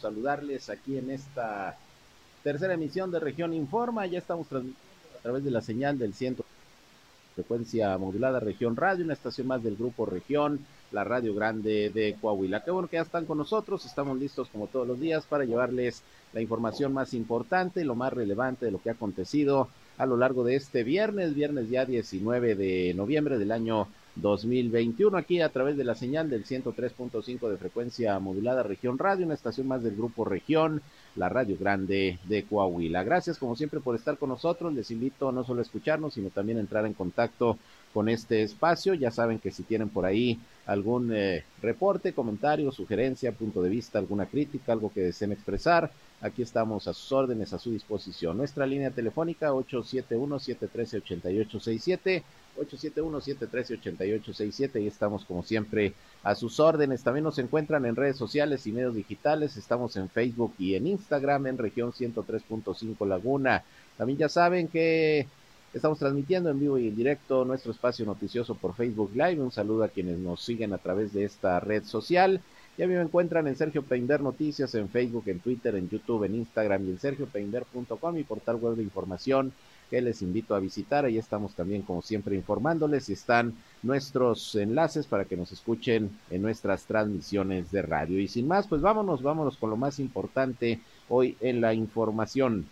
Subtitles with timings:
[0.00, 1.76] saludarles aquí en esta
[2.42, 4.06] tercera emisión de Región Informa.
[4.06, 6.44] Ya estamos transmitiendo a través de la señal del ciento
[7.34, 10.60] frecuencia modulada Región Radio, una estación más del grupo Región,
[10.92, 12.64] la Radio Grande de Coahuila.
[12.64, 16.02] Qué bueno que ya están con nosotros, estamos listos como todos los días para llevarles
[16.32, 20.44] la información más importante, lo más relevante de lo que ha acontecido a lo largo
[20.44, 23.88] de este viernes, viernes ya 19 de noviembre del año
[24.20, 29.34] 2021, aquí a través de la señal del 103.5 de frecuencia modulada Región Radio, una
[29.34, 30.82] estación más del grupo Región,
[31.16, 33.02] la Radio Grande de Coahuila.
[33.02, 36.58] Gracias como siempre por estar con nosotros, les invito no solo a escucharnos, sino también
[36.58, 37.58] a entrar en contacto
[37.92, 38.94] con este espacio.
[38.94, 43.98] Ya saben que si tienen por ahí algún eh, reporte, comentario, sugerencia, punto de vista,
[43.98, 48.36] alguna crítica, algo que deseen expresar, aquí estamos a sus órdenes, a su disposición.
[48.36, 52.22] Nuestra línea telefónica 871-713-8867
[52.58, 57.02] 871-713-8867 y estamos como siempre a sus órdenes.
[57.02, 59.56] También nos encuentran en redes sociales y medios digitales.
[59.56, 63.64] Estamos en Facebook y en Instagram en región 103.5 Laguna.
[63.96, 65.26] También ya saben que
[65.72, 69.40] estamos transmitiendo en vivo y en directo nuestro espacio noticioso por Facebook Live.
[69.40, 72.40] Un saludo a quienes nos siguen a través de esta red social.
[72.80, 76.86] Ya me encuentran en Sergio Peinder Noticias en Facebook, en Twitter, en YouTube, en Instagram
[76.86, 79.52] y en sergiopeinder.com, mi portal web de información
[79.90, 81.04] que les invito a visitar.
[81.04, 86.40] Ahí estamos también, como siempre, informándoles y están nuestros enlaces para que nos escuchen en
[86.40, 88.18] nuestras transmisiones de radio.
[88.18, 92.64] Y sin más, pues vámonos, vámonos con lo más importante hoy en la información.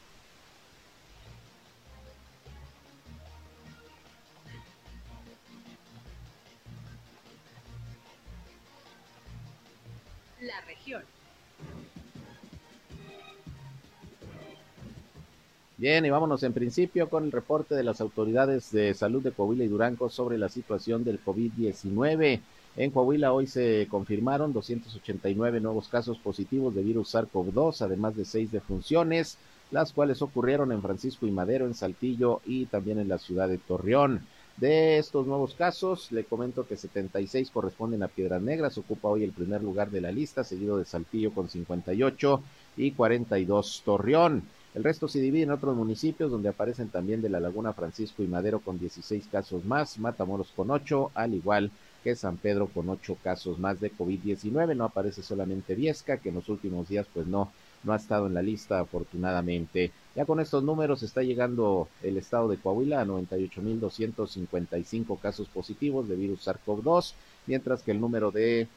[15.78, 19.62] Bien, y vámonos en principio con el reporte de las autoridades de salud de Coahuila
[19.62, 22.40] y Durango sobre la situación del COVID-19.
[22.76, 28.50] En Coahuila hoy se confirmaron 289 nuevos casos positivos de virus SARS-CoV-2, además de seis
[28.50, 29.38] defunciones,
[29.70, 33.58] las cuales ocurrieron en Francisco y Madero, en Saltillo y también en la ciudad de
[33.58, 34.26] Torreón.
[34.56, 39.30] De estos nuevos casos, le comento que 76 corresponden a Piedras Negras, ocupa hoy el
[39.30, 42.42] primer lugar de la lista, seguido de Saltillo con 58
[42.78, 44.42] y 42 Torreón.
[44.74, 48.26] El resto se divide en otros municipios donde aparecen también de la Laguna Francisco y
[48.26, 51.70] Madero con 16 casos más, Matamoros con 8, al igual
[52.04, 54.76] que San Pedro con 8 casos más de COVID-19.
[54.76, 57.50] No aparece solamente Viesca, que en los últimos días pues no,
[57.82, 59.90] no ha estado en la lista afortunadamente.
[60.14, 66.16] Ya con estos números está llegando el estado de Coahuila a 98.255 casos positivos de
[66.16, 67.14] virus SARS-CoV-2,
[67.46, 68.68] mientras que el número de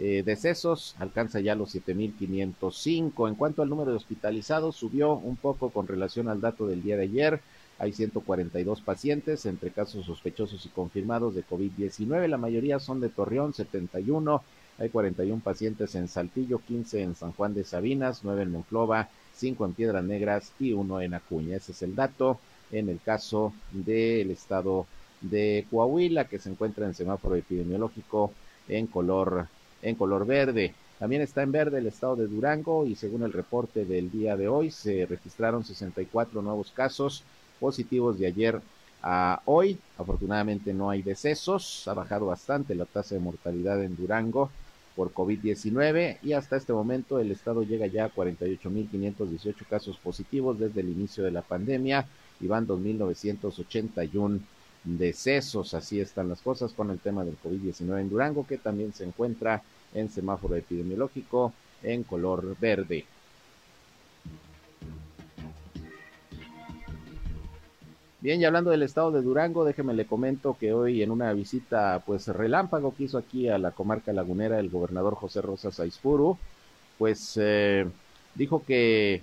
[0.00, 3.28] eh, decesos alcanza ya los 7.505.
[3.28, 6.96] En cuanto al número de hospitalizados, subió un poco con relación al dato del día
[6.96, 7.40] de ayer.
[7.80, 12.28] Hay 142 pacientes entre casos sospechosos y confirmados de COVID-19.
[12.28, 14.42] La mayoría son de Torreón, 71.
[14.78, 19.64] Hay 41 pacientes en Saltillo, 15 en San Juan de Sabinas, 9 en Monclova, 5
[19.64, 21.56] en Piedras Negras y 1 en Acuña.
[21.56, 22.38] Ese es el dato
[22.70, 24.86] en el caso del estado
[25.20, 28.32] de Coahuila, que se encuentra en semáforo epidemiológico
[28.68, 29.48] en color
[29.82, 30.74] en color verde.
[30.98, 34.48] También está en verde el estado de Durango y según el reporte del día de
[34.48, 37.22] hoy se registraron 64 nuevos casos
[37.60, 38.60] positivos de ayer
[39.02, 39.78] a hoy.
[39.96, 44.50] Afortunadamente no hay decesos, ha bajado bastante la tasa de mortalidad en Durango
[44.96, 50.80] por COVID-19 y hasta este momento el estado llega ya a 48.518 casos positivos desde
[50.80, 52.06] el inicio de la pandemia
[52.40, 54.40] y van 2.981
[54.96, 55.74] decesos.
[55.74, 59.62] Así están las cosas con el tema del COVID-19 en Durango, que también se encuentra
[59.94, 63.04] en semáforo epidemiológico en color verde.
[68.20, 72.02] Bien, y hablando del estado de Durango, déjeme le comento que hoy en una visita
[72.04, 76.36] pues relámpago que hizo aquí a la comarca lagunera el gobernador José Rosa Saizpuru,
[76.98, 77.86] pues eh,
[78.34, 79.22] dijo que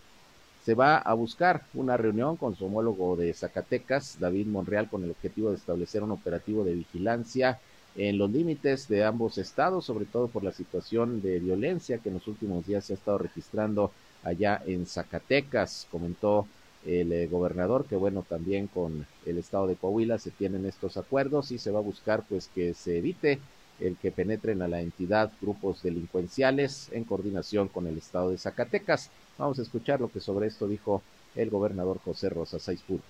[0.65, 5.11] se va a buscar una reunión con su homólogo de Zacatecas, David Monreal, con el
[5.11, 7.59] objetivo de establecer un operativo de vigilancia
[7.95, 12.15] en los límites de ambos estados, sobre todo por la situación de violencia que en
[12.15, 13.91] los últimos días se ha estado registrando
[14.23, 15.87] allá en Zacatecas.
[15.91, 16.47] Comentó
[16.83, 21.51] el eh, gobernador que bueno, también con el estado de Coahuila se tienen estos acuerdos
[21.51, 23.39] y se va a buscar pues que se evite
[23.79, 29.11] el que penetren a la entidad grupos delincuenciales en coordinación con el estado de Zacatecas.
[29.37, 31.03] Vamos a escuchar lo que sobre esto dijo
[31.35, 33.01] el gobernador José Rosa Saizpur.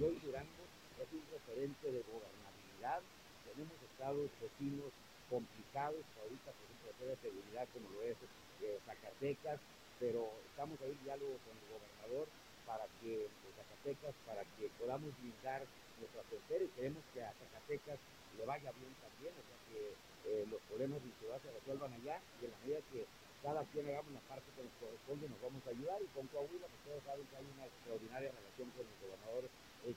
[0.00, 0.64] Hoy Durango
[0.96, 3.04] es un referente de gobernabilidad.
[3.44, 4.88] Tenemos estados vecinos
[5.28, 8.16] complicados, ahorita por ejemplo de seguridad como lo es
[8.64, 9.60] eh, Zacatecas,
[10.00, 12.24] pero estamos ahí en diálogo con el gobernador
[12.64, 15.60] para que, Zacatecas, para que podamos brindar
[16.00, 18.00] nuestra frontera y queremos que a Zacatecas
[18.32, 19.80] le vaya bien también, o sea, que
[20.24, 23.04] eh, los problemas de ciudad se resuelvan allá y en la medida que
[23.42, 26.66] cada quien hagamos la parte que nos corresponde nos vamos a ayudar y con Coahuila,
[26.66, 29.44] pues ustedes saben que hay una extraordinaria relación con el gobernador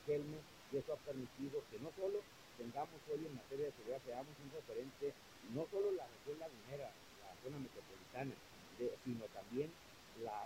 [0.05, 0.39] Kelme
[0.71, 2.21] y eso ha permitido que no solo
[2.57, 5.13] tengamos hoy en materia de seguridad, seamos un referente,
[5.51, 8.35] no solo la región lagunera, la zona metropolitana,
[9.03, 9.69] sino también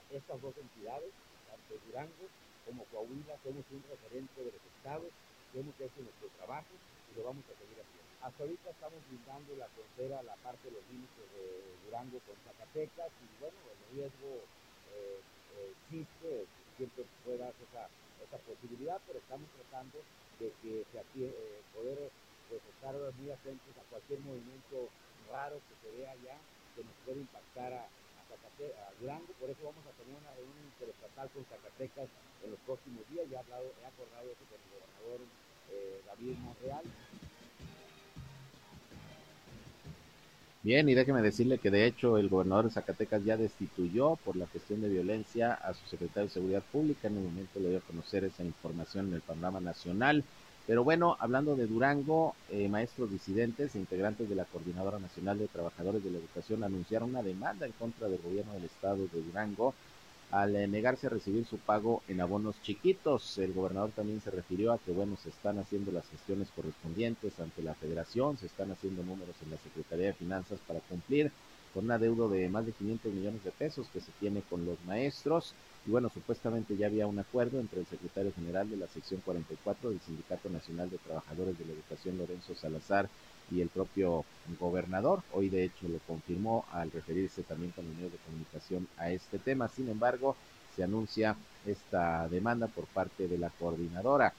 [0.09, 1.11] estas dos entidades,
[1.45, 2.25] tanto Durango
[2.65, 5.11] como Coahuila, somos un referente de los estados,
[5.53, 6.73] hemos hecho nuestro trabajo
[7.11, 8.04] y lo vamos a seguir haciendo.
[8.25, 11.45] Hasta ahorita estamos brindando la frontera, la parte de los límites de
[11.85, 14.41] Durango con Zacatecas y bueno, el riesgo
[14.97, 17.85] eh, eh, existe, siempre puede darse esa,
[18.25, 20.01] esa posibilidad, pero estamos tratando
[20.41, 22.09] de que se eh, poder
[22.49, 24.89] pues, estar muy atentos a cualquier movimiento
[25.29, 26.41] raro que se vea allá
[26.73, 31.29] que nos puede impactar a, a, Durango, por eso vamos a tener una reunión interestatal
[31.29, 32.09] con Zacatecas
[32.41, 35.21] en los próximos días, ya he, hablado, he acordado eso con el gobernador
[35.69, 36.85] eh, David Monreal.
[40.65, 44.47] Bien, y déjeme decirle que de hecho el gobernador de Zacatecas ya destituyó por la
[44.47, 47.07] cuestión de violencia a su secretario de Seguridad Pública.
[47.07, 50.23] En el momento le dio a conocer esa información en el panorama nacional.
[50.65, 55.49] Pero bueno, hablando de Durango, eh, maestros disidentes e integrantes de la Coordinadora Nacional de
[55.49, 59.75] Trabajadores de la Educación anunciaron una demanda en contra del gobierno del estado de Durango
[60.35, 63.37] al eh, negarse a recibir su pago en abonos chiquitos.
[63.37, 67.63] El gobernador también se refirió a que, bueno, se están haciendo las gestiones correspondientes ante
[67.63, 71.31] la federación, se están haciendo números en la Secretaría de Finanzas para cumplir
[71.73, 74.77] con un adeudo de más de 500 millones de pesos que se tiene con los
[74.85, 75.53] maestros
[75.87, 79.89] y bueno, supuestamente ya había un acuerdo entre el secretario general de la sección 44
[79.89, 83.07] del Sindicato Nacional de Trabajadores de la Educación, Lorenzo Salazar,
[83.51, 84.25] y el propio
[84.59, 85.21] gobernador.
[85.33, 89.39] Hoy, de hecho, lo confirmó al referirse también con los medios de comunicación a este
[89.39, 89.67] tema.
[89.67, 90.35] Sin embargo,
[90.75, 94.33] se anuncia esta demanda por parte de la coordinadora.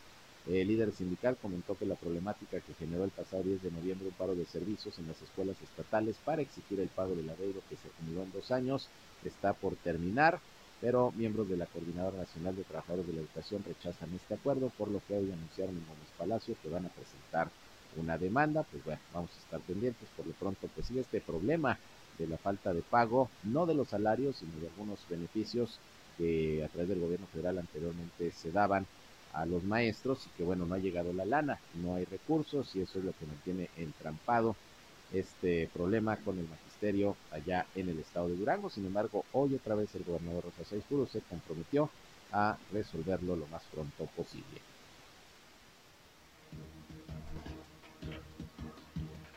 [0.47, 4.14] El líder sindical comentó que la problemática que generó el pasado 10 de noviembre un
[4.14, 7.88] paro de servicios en las escuelas estatales para exigir el pago del adeudo que se
[7.88, 8.88] acumuló en dos años
[9.25, 10.38] está por terminar
[10.81, 14.88] pero miembros de la Coordinadora Nacional de Trabajadores de la Educación rechazan este acuerdo, por
[14.88, 17.49] lo que hoy anunciaron en Gómez Palacio que van a presentar
[17.98, 21.78] una demanda, pues bueno, vamos a estar pendientes, por lo pronto pues sigue este problema
[22.19, 25.78] de la falta de pago, no de los salarios, sino de algunos beneficios
[26.16, 28.87] que a través del gobierno federal anteriormente se daban
[29.32, 32.81] a los maestros y que bueno, no ha llegado la lana, no hay recursos y
[32.81, 34.56] eso es lo que mantiene entrampado
[35.12, 38.70] este problema con el magisterio allá en el estado de Durango.
[38.70, 41.90] Sin embargo, hoy otra vez el gobernador Rosa Saizpuro se comprometió
[42.32, 44.60] a resolverlo lo más pronto posible.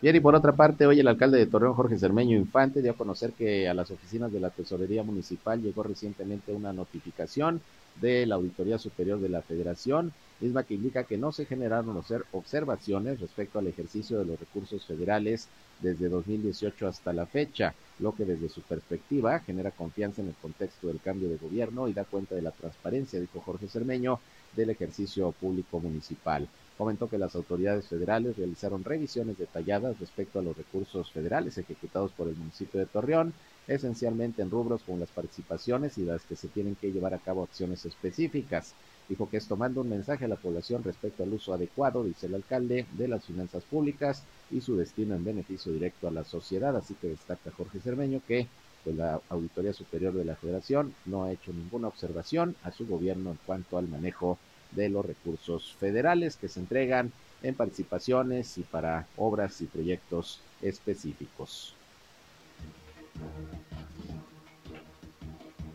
[0.01, 2.97] Bien, y por otra parte, hoy el alcalde de Torreón, Jorge Cermeño Infante, dio a
[2.97, 7.61] conocer que a las oficinas de la Tesorería Municipal llegó recientemente una notificación
[7.99, 12.01] de la Auditoría Superior de la Federación misma que indica que no se generaron
[12.31, 15.49] observaciones respecto al ejercicio de los recursos federales
[15.81, 20.87] desde 2018 hasta la fecha, lo que desde su perspectiva genera confianza en el contexto
[20.87, 24.21] del cambio de gobierno y da cuenta de la transparencia, dijo Jorge Cermeño,
[24.55, 26.47] del ejercicio público municipal.
[26.79, 32.29] Comentó que las autoridades federales realizaron revisiones detalladas respecto a los recursos federales ejecutados por
[32.29, 33.33] el municipio de Torreón,
[33.67, 37.43] esencialmente en rubros como las participaciones y las que se tienen que llevar a cabo
[37.43, 38.75] acciones específicas.
[39.09, 42.35] Dijo que esto manda un mensaje a la población respecto al uso adecuado, dice el
[42.35, 46.77] alcalde, de las finanzas públicas y su destino en beneficio directo a la sociedad.
[46.77, 48.47] Así que destaca Jorge Cermeño que
[48.85, 53.31] pues, la Auditoría Superior de la Federación no ha hecho ninguna observación a su gobierno
[53.31, 54.39] en cuanto al manejo
[54.71, 57.11] de los recursos federales que se entregan
[57.41, 61.73] en participaciones y para obras y proyectos específicos.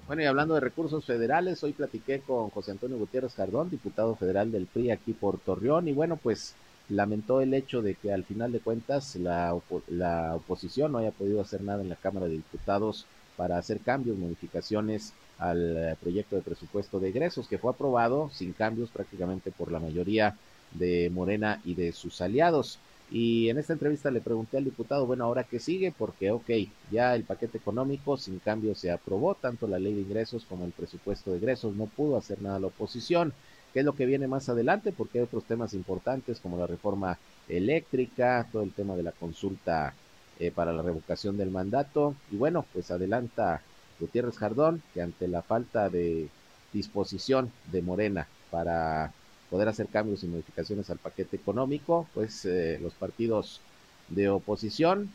[0.07, 4.53] Bueno, y hablando de recursos federales, hoy platiqué con José Antonio Gutiérrez Cardón, diputado federal
[4.53, 6.55] del PRI aquí por Torreón, y bueno, pues
[6.91, 9.59] lamentó el hecho de que al final de cuentas la,
[9.89, 13.07] la oposición no haya podido hacer nada en la Cámara de Diputados
[13.39, 18.53] para hacer cambios, modificaciones al eh, proyecto de presupuesto de egresos que fue aprobado sin
[18.53, 20.37] cambios prácticamente por la mayoría
[20.73, 22.79] de Morena y de sus aliados.
[23.11, 26.51] Y en esta entrevista le pregunté al diputado, bueno, ahora qué sigue, porque, ok,
[26.91, 30.73] ya el paquete económico sin cambio se aprobó, tanto la ley de ingresos como el
[30.73, 33.33] presupuesto de egresos, no pudo hacer nada la oposición.
[33.73, 34.93] ¿Qué es lo que viene más adelante?
[34.93, 39.95] Porque hay otros temas importantes como la reforma eléctrica, todo el tema de la consulta
[40.39, 42.15] eh, para la revocación del mandato.
[42.31, 43.63] Y bueno, pues adelanta
[44.01, 46.29] Gutiérrez Jardón que ante la falta de
[46.73, 49.13] disposición de Morena para
[49.51, 53.61] poder hacer cambios y modificaciones al paquete económico, pues eh, los partidos
[54.09, 55.11] de oposición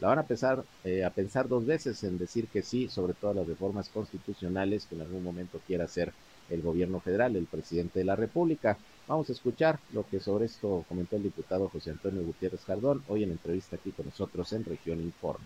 [0.00, 3.34] la van a pensar, eh, a pensar dos veces en decir que sí, sobre todo
[3.34, 6.12] las reformas constitucionales que en algún momento quiera hacer
[6.48, 8.78] el gobierno federal, el presidente de la República.
[9.06, 13.24] Vamos a escuchar lo que sobre esto comentó el diputado José Antonio Gutiérrez Jardón hoy
[13.24, 15.44] en entrevista aquí con nosotros en Región Informa.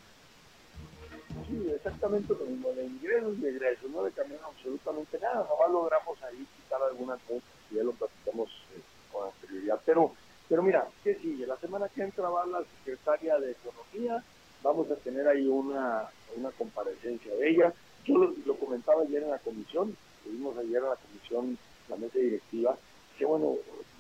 [1.49, 6.23] Sí, exactamente lo mismo, de ingresos y egresos, no le cambiaron absolutamente nada, nomás logramos
[6.23, 8.81] ahí quitar algunas cosas, y ya lo platicamos eh,
[9.13, 10.13] con anterioridad, pero,
[10.49, 11.47] pero mira, ¿qué sigue?
[11.47, 14.23] La semana que entra va la secretaria de Economía,
[14.63, 17.73] vamos a tener ahí una, una comparecencia de ella,
[18.05, 22.77] yo lo, comentaba ayer en la comisión, tuvimos ayer en la comisión, la mesa directiva,
[23.19, 23.57] que bueno,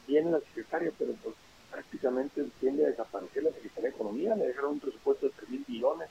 [0.07, 1.35] viene la secretaria, pero pues
[1.71, 5.64] prácticamente tiende a desaparecer la Secretaría de Economía, le dejaron un presupuesto de 3 mil
[5.67, 6.09] billones,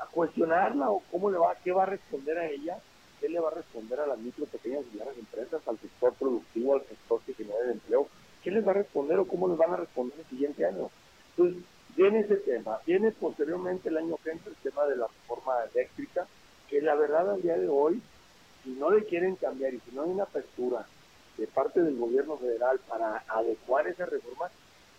[0.00, 2.78] a cuestionarla o cómo le va, qué va a responder a ella,
[3.20, 6.74] qué le va a responder a las micro, pequeñas y medianas empresas, al sector productivo,
[6.74, 8.08] al sector que genera el empleo,
[8.42, 10.90] qué les va a responder o cómo les van a responder el siguiente año.
[11.30, 11.62] Entonces,
[11.96, 16.26] viene ese tema, viene posteriormente el año que entra el tema de la reforma eléctrica,
[16.68, 18.02] que la verdad al día de hoy,
[18.64, 20.86] si no le quieren cambiar y si no hay una apertura
[21.36, 24.50] de parte del gobierno federal para adecuar esa reforma,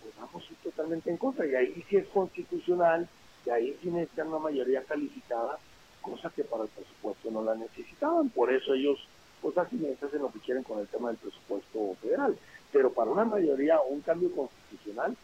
[0.02, 1.46] pues vamos totalmente en contra.
[1.46, 3.08] Y ahí sí es constitucional,
[3.46, 5.58] y ahí sí necesitan una mayoría calificada,
[6.02, 8.30] cosa que para el presupuesto no la necesitaban.
[8.30, 9.00] Por eso ellos,
[9.42, 12.38] pues así hacen lo que quieren con el tema del presupuesto federal.
[12.72, 15.16] Pero para una mayoría o un cambio constitucional,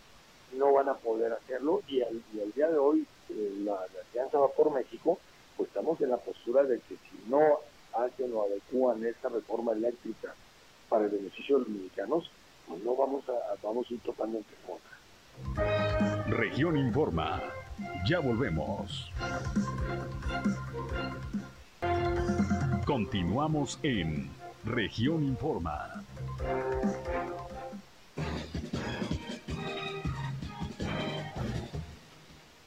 [0.54, 1.82] no van a poder hacerlo.
[1.88, 2.22] Y al,
[2.56, 3.80] día de hoy, eh, la,
[4.12, 5.20] Alianza Va por México,
[5.58, 7.60] pues estamos en la postura de que si no
[7.94, 10.34] hacen o adecúan esta reforma eléctrica
[10.90, 12.32] para el beneficio de los mexicanos,
[12.68, 15.00] pues no vamos a, vamos a ir totalmente en contra.
[16.28, 17.42] Región Informa.
[18.08, 19.12] Ya volvemos.
[22.86, 24.30] Continuamos en
[24.66, 26.04] Región Informa.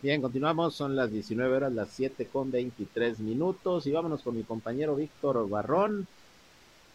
[0.02, 4.42] Bien, continuamos, son las 19 horas, las 7 con 23 minutos y vámonos con mi
[4.42, 6.08] compañero Víctor Barrón,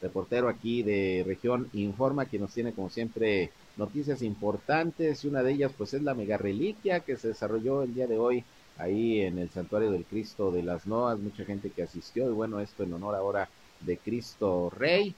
[0.02, 5.54] reportero aquí de Región Informa, que nos tiene como siempre noticias importantes y una de
[5.54, 8.44] ellas pues es la mega reliquia que se desarrolló el día de hoy
[8.78, 12.60] ahí en el santuario del Cristo de las Noas, mucha gente que asistió y bueno,
[12.60, 13.50] esto en honor ahora
[13.82, 15.16] de Cristo Rey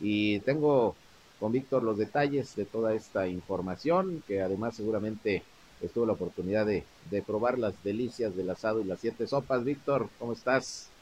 [0.00, 0.94] y tengo
[1.38, 5.42] con Víctor los detalles de toda esta información que además seguramente
[5.80, 9.64] estuvo la oportunidad de, de probar las delicias del asado y las siete sopas.
[9.64, 10.93] Víctor, ¿cómo estás?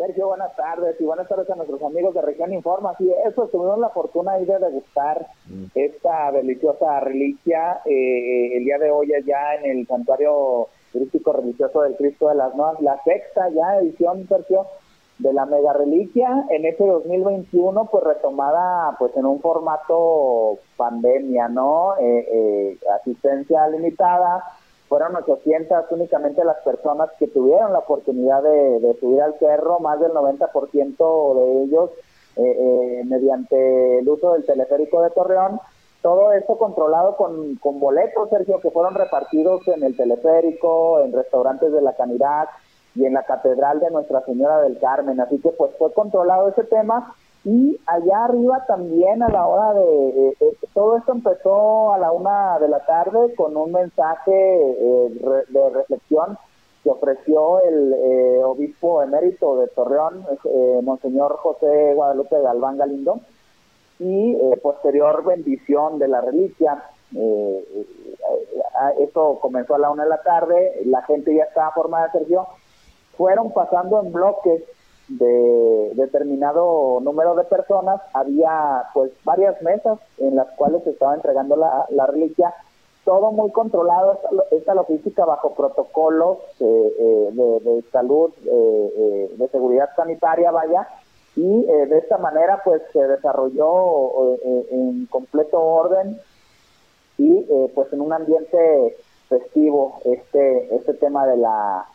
[0.00, 2.94] Sergio, buenas tardes y buenas tardes a nuestros amigos de Región Informa.
[2.96, 5.64] Sí, eso, tuvimos la fortuna de degustar mm.
[5.74, 11.96] esta deliciosa reliquia eh, el día de hoy allá en el Santuario Turístico Religioso del
[11.96, 14.68] Cristo de las Nuevas, la sexta ya edición, Sergio,
[15.18, 21.98] de la mega reliquia en este 2021, pues retomada pues en un formato pandemia, ¿no?
[21.98, 24.42] Eh, eh, asistencia limitada,
[24.90, 30.10] fueron 800 únicamente las personas que tuvieron la oportunidad de, subir al cerro, más del
[30.10, 31.90] 90% de ellos
[32.34, 35.60] eh, eh, mediante el uso del teleférico de Torreón.
[36.02, 41.72] Todo esto controlado con, con boletos, Sergio, que fueron repartidos en el teleférico, en restaurantes
[41.72, 42.48] de la Canidad
[42.96, 45.20] y en la Catedral de Nuestra Señora del Carmen.
[45.20, 50.36] Así que pues fue controlado ese tema y allá arriba también a la hora de,
[50.74, 56.36] todo esto empezó a la una de la tarde con un mensaje eh, de reflexión
[56.84, 63.20] que ofreció el eh, obispo emérito de Torreón, eh, Monseñor José Guadalupe Galván Galindo,
[63.98, 66.82] y posterior bendición de la reliquia.
[68.98, 72.46] eso comenzó a la una de la tarde, la gente ya estaba formada, Sergio,
[73.18, 74.62] fueron pasando en bloques
[75.10, 81.56] de determinado número de personas, había pues varias mesas en las cuales se estaba entregando
[81.56, 82.54] la, la reliquia,
[83.04, 84.20] todo muy controlado,
[84.52, 90.86] esta, logística bajo protocolos eh, eh, de, salud, eh, de seguridad sanitaria, vaya,
[91.34, 96.20] y de esta manera pues se desarrolló en completo orden
[97.18, 98.96] y pues en un ambiente
[99.28, 101.86] festivo este este tema de la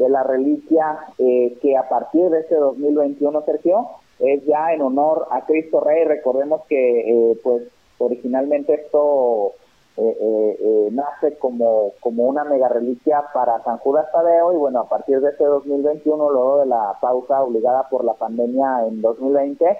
[0.00, 3.86] de la reliquia eh, que a partir de este 2021, Sergio,
[4.18, 6.04] es ya en honor a Cristo Rey.
[6.04, 7.00] Recordemos que,
[7.32, 7.64] eh, pues,
[7.98, 9.52] originalmente esto
[9.98, 15.20] eh, nace como, como una mega reliquia para San Judas Tadeo y bueno, a partir
[15.20, 19.76] de este 2021, luego de la pausa obligada por la pandemia en 2020,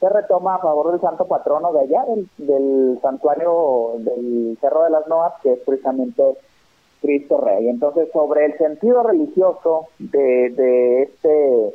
[0.00, 4.90] se retoma a favor del santo patrono de allá, del, del santuario del Cerro de
[4.90, 6.36] las Noas, que es precisamente
[7.02, 7.68] Cristo Rey.
[7.68, 11.74] Entonces, sobre el sentido religioso de, de este,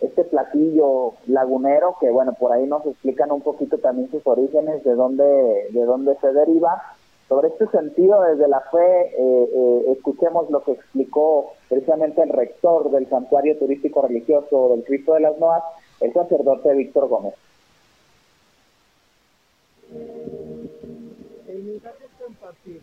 [0.00, 4.94] este platillo lagunero, que bueno, por ahí nos explican un poquito también sus orígenes, de
[4.94, 6.82] dónde, de dónde se deriva.
[7.28, 12.90] Sobre este sentido, desde la fe, eh, eh, escuchemos lo que explicó precisamente el rector
[12.90, 15.62] del Santuario Turístico Religioso del Cristo de las Noas,
[16.00, 17.34] el sacerdote Víctor Gómez.
[21.48, 22.82] El mensaje es compartir,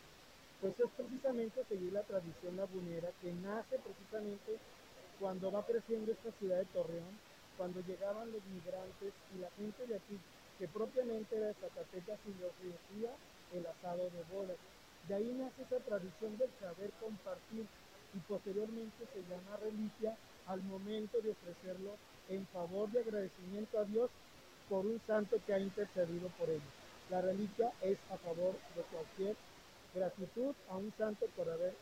[0.61, 4.59] pues es precisamente seguir la tradición lagunera que nace precisamente
[5.19, 7.17] cuando va creciendo esta ciudad de Torreón,
[7.57, 10.19] cuando llegaban los migrantes y la gente de aquí,
[10.59, 13.09] que propiamente era de Zacatecas y los decía
[13.53, 14.57] el asado de bodas.
[15.07, 17.65] De ahí nace esa tradición del saber compartir
[18.13, 20.15] y posteriormente se llama reliquia
[20.45, 21.97] al momento de ofrecerlo
[22.29, 24.11] en favor de agradecimiento a Dios
[24.69, 26.73] por un santo que ha intercedido por ellos.
[27.09, 29.35] La reliquia es a favor de cualquier
[29.93, 31.75] gratitud a un santo por haber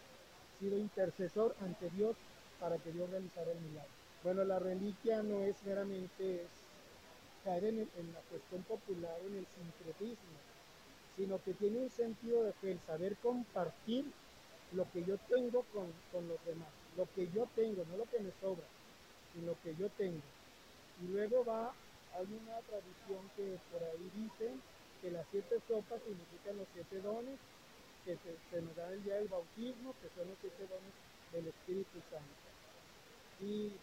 [0.59, 2.15] sido intercesor ante Dios
[2.59, 3.91] para que Dios realizara el milagro.
[4.23, 6.45] Bueno, la reliquia no es meramente
[7.43, 10.37] caer en, la cuestión popular, en el sincretismo,
[11.15, 14.05] sino que tiene un sentido de fe, el saber compartir
[14.73, 18.19] lo que yo tengo con, con los demás, lo que yo tengo, no lo que
[18.19, 18.65] me sobra,
[19.33, 20.21] sino lo que yo tengo.
[21.01, 21.73] Y luego va,
[22.15, 24.51] hay una tradición que por ahí dice
[25.01, 27.39] que las siete sopas significan los siete dones
[28.17, 30.93] que se, nos da el día del bautismo, que son los siete dones
[31.31, 32.41] del Espíritu Santo.
[33.41, 33.73] Y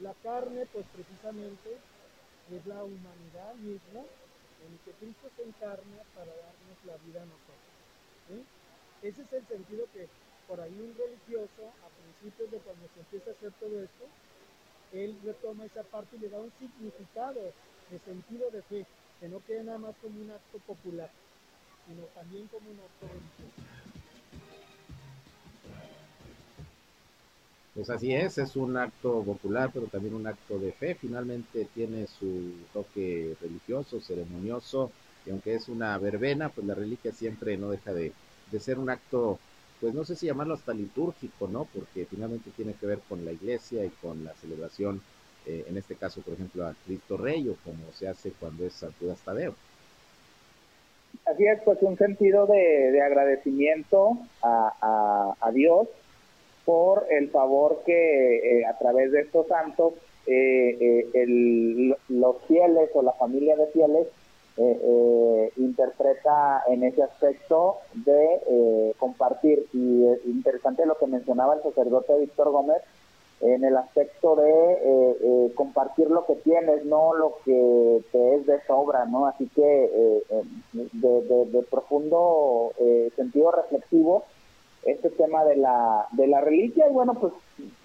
[0.00, 1.78] la carne, pues precisamente,
[2.52, 8.44] es la humanidad misma en que Cristo se encarna para darnos la vida a nosotros.
[9.02, 10.08] Ese es el sentido que
[10.46, 14.04] por ahí un religioso, a principios de cuando se empieza a hacer todo esto,
[14.92, 17.40] él retoma esa parte y le da un significado
[17.88, 18.86] de sentido de fe,
[19.20, 21.10] que no quede nada más como un acto popular,
[21.86, 23.62] sino también como un acto religioso.
[27.74, 30.94] Pues así es, es un acto popular, pero también un acto de fe.
[30.94, 34.92] Finalmente tiene su toque religioso, ceremonioso,
[35.24, 38.12] y aunque es una verbena, pues la reliquia siempre no deja de,
[38.50, 39.38] de ser un acto,
[39.80, 41.64] pues no sé si llamarlo hasta litúrgico, ¿no?
[41.66, 45.00] Porque finalmente tiene que ver con la iglesia y con la celebración,
[45.46, 48.74] eh, en este caso, por ejemplo, a Cristo Rey, o como se hace cuando es
[48.74, 49.54] San Judas Tadeo.
[51.26, 55.88] Así es, pues un sentido de, de agradecimiento a, a, Dios
[56.64, 59.94] por el favor que eh, a través de estos santos
[60.26, 64.08] eh, eh, el, los fieles o la familia de fieles
[65.56, 69.64] interpreta en ese aspecto de compartir.
[69.72, 72.82] Y es interesante lo que mencionaba el sacerdote Víctor Gómez
[73.40, 79.06] en el aspecto de compartir lo que tienes, no lo que te es de sobra,
[79.06, 79.26] ¿no?
[79.26, 79.62] Así que
[80.92, 82.72] de, de, de, profundo
[83.16, 84.24] sentido reflexivo
[84.84, 87.32] este tema de la, de la reliquia y bueno, pues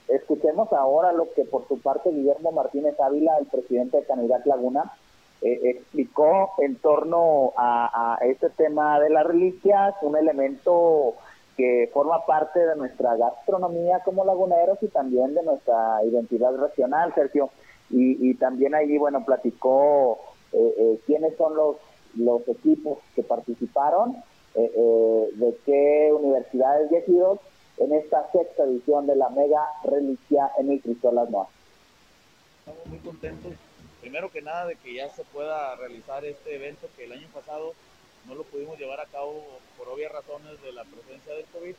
[0.08, 4.94] escuchemos ahora lo que por su parte Guillermo Martínez Ávila, el presidente de Canidad Laguna,
[5.42, 11.16] eh, explicó en torno a, a este tema de las reliquias, un elemento
[11.58, 17.50] que forma parte de nuestra gastronomía como laguneros y también de nuestra identidad regional, Sergio.
[17.90, 20.20] Y, y también allí, bueno, platicó
[20.52, 21.78] eh, eh, quiénes son los,
[22.16, 24.16] los equipos que participaron
[24.56, 27.40] eh, eh, de qué universidades y ejidos
[27.78, 30.82] en esta sexta edición de la mega reliquia en el
[31.14, 31.50] las Noas.
[32.60, 33.54] Estamos muy contentos,
[34.02, 37.74] primero que nada, de que ya se pueda realizar este evento que el año pasado
[38.28, 39.44] no lo pudimos llevar a cabo
[39.78, 41.76] por obvias razones de la presencia del COVID.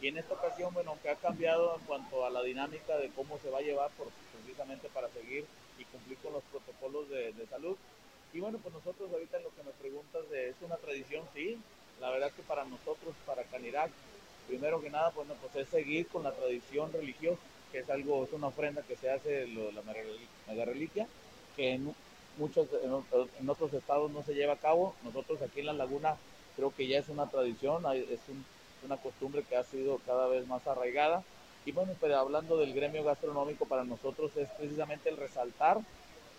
[0.00, 3.38] Y en esta ocasión, bueno, que ha cambiado en cuanto a la dinámica de cómo
[3.42, 5.46] se va a llevar, por, precisamente para seguir
[5.78, 7.76] y cumplir con los protocolos de, de salud.
[8.34, 11.24] Y bueno, pues nosotros ahorita lo que me preguntas ¿es una tradición?
[11.34, 11.58] Sí,
[12.00, 13.90] la verdad que para nosotros, para Canirac,
[14.46, 17.40] primero que nada, bueno, pues es seguir con la tradición religiosa,
[17.72, 21.06] que es algo, es una ofrenda que se hace lo, la mega reliquia,
[21.56, 21.80] que
[22.36, 24.94] muchos, en, otros estados no se lleva a cabo.
[25.04, 26.16] Nosotros aquí en la laguna
[26.56, 28.44] creo que ya es una tradición, es un,
[28.84, 31.22] una costumbre que ha sido cada vez más arraigada.
[31.64, 35.78] Y bueno, pero hablando del gremio gastronómico, para nosotros es precisamente el resaltar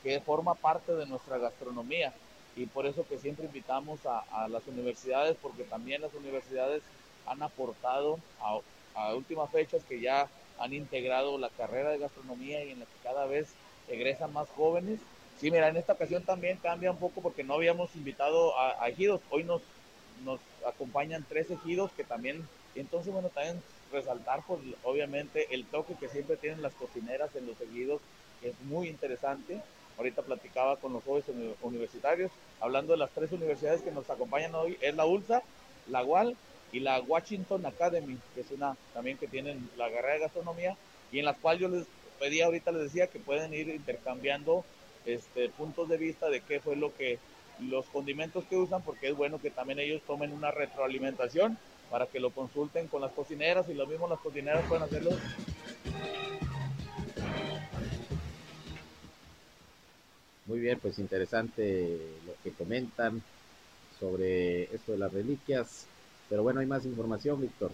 [0.03, 2.13] que forma parte de nuestra gastronomía
[2.55, 6.81] y por eso que siempre invitamos a, a las universidades, porque también las universidades
[7.27, 8.59] han aportado a,
[8.95, 10.27] a, últimas fechas que ya
[10.59, 13.49] han integrado la carrera de gastronomía y en la que cada vez
[13.87, 14.99] egresan más jóvenes.
[15.39, 18.89] Sí, mira, en esta ocasión también cambia un poco porque no habíamos invitado a, a
[18.89, 19.61] ejidos, hoy nos,
[20.23, 26.09] nos acompañan tres ejidos que también, entonces bueno, también resaltar pues obviamente el toque que
[26.09, 28.01] siempre tienen las cocineras en los ejidos,
[28.41, 29.61] que es muy interesante.
[29.97, 31.25] Ahorita platicaba con los jóvenes
[31.61, 35.41] universitarios, hablando de las tres universidades que nos acompañan hoy, es la ULSA,
[35.87, 36.35] la UAL
[36.71, 40.75] y la Washington Academy, que es una también que tienen la carrera de gastronomía,
[41.11, 41.87] y en las cuales yo les
[42.19, 44.63] pedía ahorita, les decía que pueden ir intercambiando
[45.07, 47.19] este, puntos de vista de qué fue lo que
[47.59, 51.57] los condimentos que usan, porque es bueno que también ellos tomen una retroalimentación
[51.89, 55.11] para que lo consulten con las cocineras y lo mismo las cocineras pueden hacerlo
[60.47, 63.21] Muy bien, pues interesante lo que comentan
[63.99, 65.85] sobre esto de las reliquias.
[66.29, 67.71] Pero bueno, hay más información, Víctor.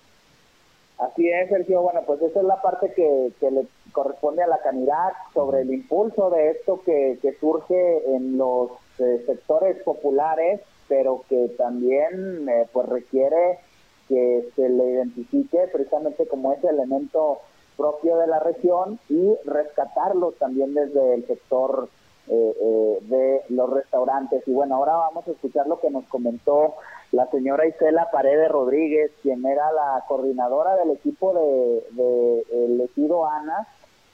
[1.04, 1.82] Así es, Sergio.
[1.82, 5.74] Bueno, pues esa es la parte que, que le corresponde a la Canidad sobre el
[5.74, 12.68] impulso de esto que, que surge en los eh, sectores populares, pero que también eh,
[12.72, 13.60] pues requiere
[14.08, 17.40] que se le identifique precisamente como ese elemento
[17.76, 21.90] propio de la región y rescatarlo también desde el sector
[22.28, 24.48] eh, eh, de los restaurantes.
[24.48, 26.76] Y bueno, ahora vamos a escuchar lo que nos comentó
[27.14, 33.68] la señora Isela Paredes Rodríguez, quien era la coordinadora del equipo de, de elegido Ana,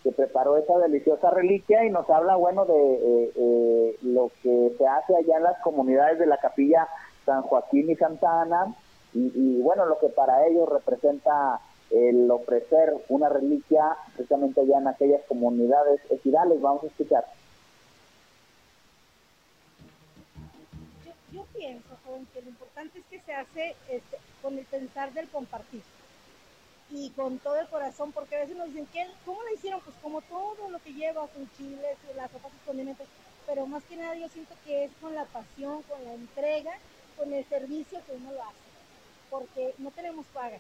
[0.03, 4.85] que preparó esa deliciosa reliquia y nos habla, bueno, de eh, eh, lo que se
[4.85, 6.89] hace allá en las comunidades de la capilla
[7.25, 8.75] San Joaquín y Santa Ana,
[9.13, 11.59] y, bueno, lo que para ellos representa
[11.89, 16.61] el ofrecer una reliquia precisamente allá en aquellas comunidades ejidales.
[16.61, 17.25] Vamos a escuchar.
[22.79, 25.81] Importante que se hace este, con el pensar del compartir
[26.91, 29.81] y con todo el corazón, porque a veces nos dicen, ¿qué, ¿cómo lo hicieron?
[29.81, 33.07] Pues como todo lo que lleva, con chiles, las sopas y condimentos,
[33.45, 36.71] pero más que nada yo siento que es con la pasión, con la entrega,
[37.17, 38.57] con el servicio que uno lo hace,
[39.29, 40.57] porque no tenemos paga.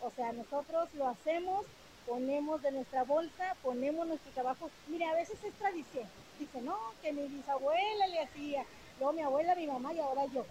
[0.00, 1.66] O sea, nosotros lo hacemos,
[2.06, 4.70] ponemos de nuestra bolsa, ponemos nuestro trabajo.
[4.88, 6.08] Mire, a veces es tradición.
[6.38, 8.64] Dice, no, que mi bisabuela le hacía,
[8.98, 10.46] luego mi abuela, mi mamá y ahora yo.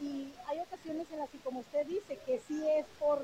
[0.00, 3.20] Y hay ocasiones en las que, como usted dice, que sí es por,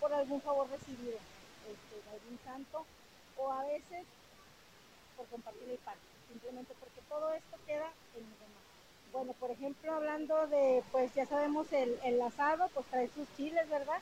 [0.00, 1.18] por algún favor recibido
[1.66, 2.84] este, de algún santo,
[3.36, 4.04] o a veces
[5.16, 5.96] por compartir el pan,
[6.28, 8.56] simplemente porque todo esto queda en los demás.
[9.12, 13.68] Bueno, por ejemplo, hablando de, pues ya sabemos, el, el asado, pues trae sus chiles,
[13.68, 14.00] ¿verdad?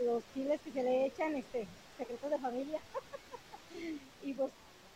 [0.00, 2.80] Los chiles que se le echan, este, secretos de familia.
[4.22, 4.50] y pues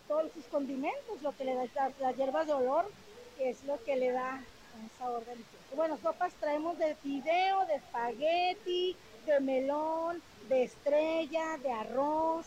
[0.08, 2.90] todos sus condimentos, lo que le da las, las hierbas de olor,
[3.38, 4.42] que es lo que le da
[4.82, 5.76] un sabor delicioso.
[5.76, 12.46] Bueno, sopas traemos de fideo, de espagueti, de melón, de estrella, de arroz,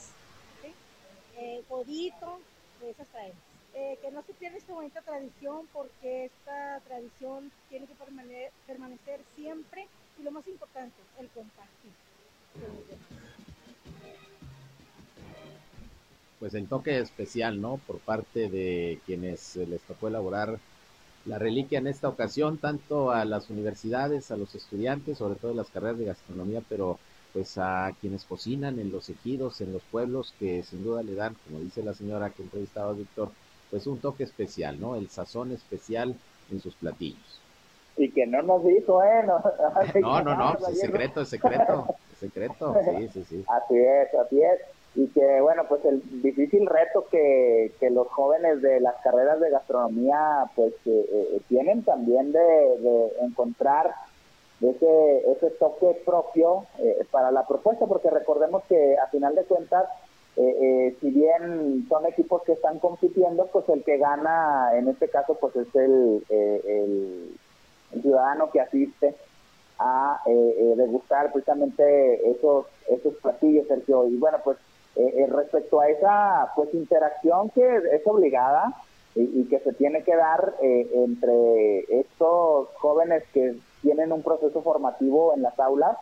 [0.61, 0.73] ¿sí?
[1.37, 1.63] eh,
[2.81, 3.37] de esas traemos.
[3.73, 9.19] Eh, que no se pierda esta bonita tradición porque esta tradición tiene que permane permanecer
[9.35, 9.87] siempre
[10.19, 11.91] y lo más importante, el compartir.
[16.39, 17.77] Pues el toque especial, ¿no?
[17.85, 20.59] Por parte de quienes les tocó elaborar
[21.27, 25.57] la reliquia en esta ocasión, tanto a las universidades, a los estudiantes, sobre todo en
[25.57, 26.97] las carreras de gastronomía, pero
[27.33, 31.35] pues a quienes cocinan en los ejidos, en los pueblos, que sin duda le dan,
[31.45, 33.29] como dice la señora que entrevistaba a Víctor,
[33.69, 34.95] pues un toque especial, ¿no?
[34.95, 36.15] El sazón especial
[36.49, 37.41] en sus platillos.
[37.97, 39.23] Y que no nos dijo, ¿eh?
[39.25, 39.41] No,
[40.01, 43.45] no, no, no pues es secreto, es secreto, es secreto, sí, sí, sí.
[43.49, 44.76] Así es, así es.
[44.97, 49.51] Y que, bueno, pues el difícil reto que, que los jóvenes de las carreras de
[49.51, 53.93] gastronomía, pues, eh, eh, tienen también de, encontrar
[54.59, 59.85] ese, ese toque propio eh, para la propuesta, porque recordemos que a final de cuentas,
[60.35, 65.35] eh, si bien son equipos que están compitiendo, pues el que gana en este caso
[65.35, 67.37] pues es el, el,
[67.93, 69.13] el ciudadano que asiste
[69.77, 70.23] a
[70.75, 74.07] degustar precisamente esos esos platillos, Sergio.
[74.07, 74.57] Y bueno, pues
[75.29, 78.73] respecto a esa pues interacción que es obligada,
[79.17, 85.33] y, que se tiene que dar eh, entre estos jóvenes que tienen un proceso formativo
[85.33, 85.97] en las aulas,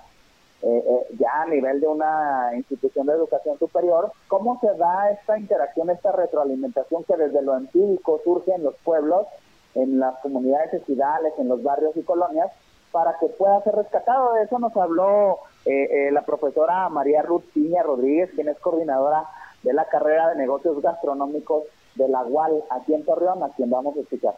[0.62, 5.38] eh, eh, ya a nivel de una institución de educación superior, cómo se da esta
[5.38, 9.27] interacción, esta retroalimentación que desde lo empírico surge en los pueblos,
[9.75, 12.51] en las comunidades ecidales, en los barrios y colonias,
[12.91, 14.34] para que pueda ser rescatado.
[14.34, 19.28] De eso nos habló la profesora María Ruth Piña Rodríguez, quien es coordinadora
[19.63, 21.63] de la carrera de negocios gastronómicos
[21.95, 24.36] de la UAL aquí en Torreón, a quien vamos a escuchar.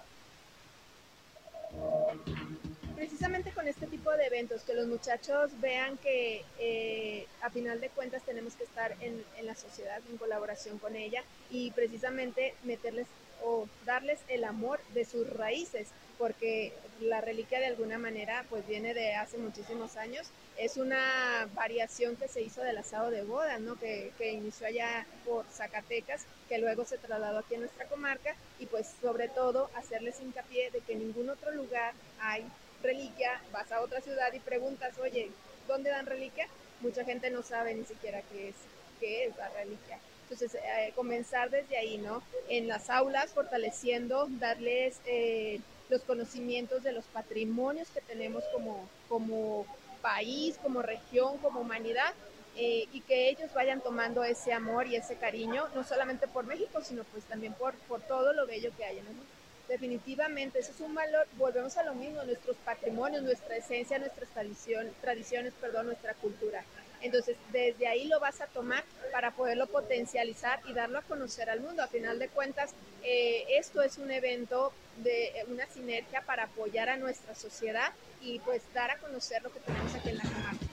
[2.95, 7.89] Precisamente con este tipo de eventos, que los muchachos vean que eh, a final de
[7.89, 13.07] cuentas tenemos que estar en, la sociedad, en colaboración con ella y precisamente meterles
[13.43, 18.93] o darles el amor de sus raíces, porque la reliquia de alguna manera pues viene
[18.93, 20.27] de hace muchísimos años.
[20.57, 23.77] Es una variación que se hizo del asado de boda, ¿no?
[23.77, 28.65] Que, que, inició allá por Zacatecas, que luego se trasladó aquí a nuestra comarca y
[28.65, 32.43] pues sobre todo hacerles hincapié de que en ningún otro lugar hay
[32.81, 33.41] reliquia.
[33.51, 35.29] Vas a otra ciudad y preguntas, oye,
[35.67, 36.47] ¿dónde dan reliquia?
[36.81, 38.55] Mucha gente no sabe ni siquiera qué es,
[38.99, 39.99] qué es la reliquia.
[40.29, 42.21] Entonces, eh, comenzar desde ahí, ¿no?
[42.49, 49.65] En las aulas, fortaleciendo, darles eh, los conocimientos de los patrimonios que tenemos como, como
[50.01, 52.13] país, como región, como humanidad,
[52.55, 56.81] eh, y que ellos vayan tomando ese amor y ese cariño, no solamente por México,
[56.83, 59.25] sino pues también por, por todo lo bello que hay en el mundo.
[59.67, 64.89] definitivamente, eso es un valor, volvemos a lo mismo, nuestros patrimonios, nuestra esencia, nuestras tradición,
[65.01, 66.63] tradiciones, perdón, nuestra cultura.
[67.01, 71.61] Entonces, desde ahí lo vas a tomar para poderlo potencializar y darlo a conocer al
[71.61, 71.83] mundo.
[71.83, 74.71] A final de cuentas, eh, esto es un evento
[75.03, 79.59] de una sinergia para apoyar a nuestra sociedad y pues dar a conocer lo que
[79.59, 80.67] tenemos aquí en la Camargo.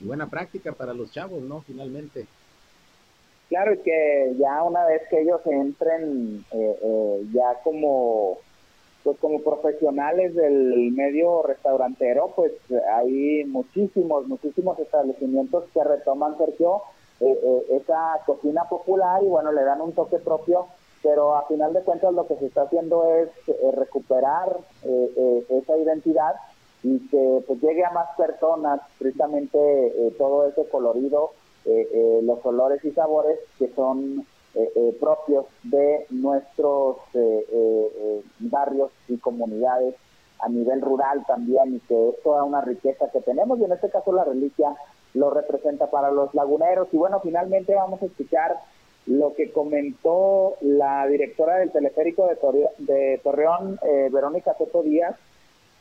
[0.00, 1.62] buena práctica para los chavos, ¿no?
[1.62, 2.26] Finalmente.
[3.48, 8.38] Claro, y que ya una vez que ellos entren eh, eh, ya como
[9.02, 12.52] pues como profesionales del medio restaurantero, pues
[12.94, 16.82] hay muchísimos, muchísimos establecimientos que retoman, Sergio,
[17.20, 20.66] eh, esa cocina popular y bueno, le dan un toque propio,
[21.02, 23.30] pero a final de cuentas lo que se está haciendo es
[23.74, 26.34] recuperar esa identidad
[26.82, 31.30] y que pues llegue a más personas precisamente todo ese colorido
[31.66, 36.96] eh, eh, los olores y sabores que son eh, propios de nuestros
[38.38, 39.94] barrios y comunidades
[40.40, 43.90] a nivel rural también y que es toda una riqueza que tenemos y en este
[43.90, 44.74] caso la reliquia
[45.14, 46.88] lo representa para los laguneros.
[46.92, 48.56] Y bueno finalmente vamos a escuchar
[49.06, 53.78] lo que comentó la directora del teleférico de, de Torreón,
[54.10, 55.16] Verónica Soto Díaz,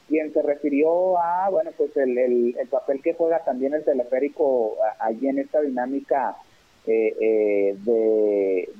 [0.09, 5.27] quien se refirió a, bueno, pues el, el, papel que juega también el teleférico allí
[5.27, 6.35] en esta dinámica
[6.89, 7.77] eh, eh,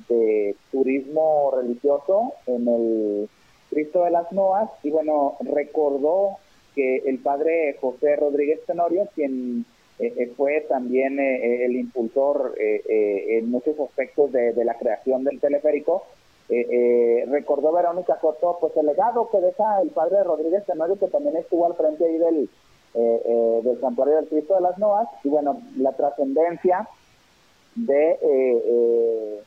[0.08, 3.28] de, turismo religioso en el
[3.70, 6.36] Cristo de las Noas y bueno, recordó
[6.74, 9.64] que el padre José Rodríguez Tenorio, quien
[9.98, 16.04] eh, fue también el impulsor en muchos aspectos de, la creación del teleférico,
[16.50, 21.06] eh, eh, recordó Verónica Coto pues el legado que deja el padre Rodríguez Tenorio que
[21.06, 22.50] también estuvo al frente ahí del,
[22.94, 26.88] eh, eh, del santuario del Cristo de las Noas y bueno la trascendencia
[27.86, 29.42] de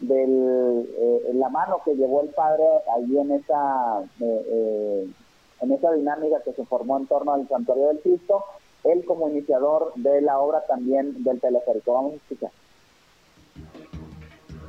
[0.00, 2.64] del, la mano que llevó el padre
[2.96, 8.44] allí en esa en esa dinámica que se formó en torno al santuario del Cristo
[8.84, 11.94] él como iniciador de la obra también del teleférico.
[11.94, 12.50] Vamos a escuchar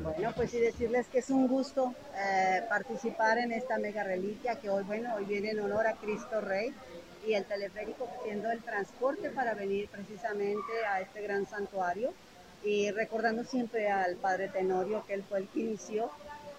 [0.07, 4.69] bueno, pues sí decirles que es un gusto eh, participar en esta mega reliquia que
[4.69, 6.73] hoy, bueno, hoy viene en honor a Cristo Rey
[7.27, 12.13] y el teleférico siendo el transporte para venir precisamente a este gran santuario
[12.63, 16.11] y recordando siempre al Padre Tenorio que él fue el que inició,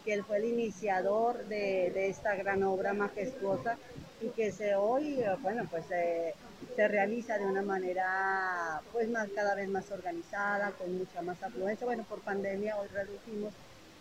[0.04, 3.76] que él fue el iniciador de, de esta gran obra majestuosa
[4.20, 6.34] y que se hoy, eh, bueno, pues eh,
[6.74, 11.86] se realiza de una manera pues más cada vez más organizada, con mucha más afluencia.
[11.86, 13.52] Bueno, por pandemia hoy reducimos,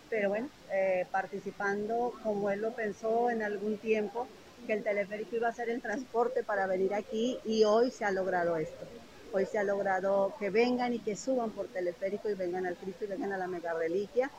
[0.08, 4.26] pero bueno, eh, participando como él lo pensó en algún tiempo,
[4.66, 8.10] que el teleférico iba a ser el transporte para venir aquí y hoy se ha
[8.10, 8.86] logrado esto.
[9.30, 13.04] Hoy se ha logrado que vengan y que suban por teleférico y vengan al Cristo
[13.04, 14.30] y vengan a la mega reliquia.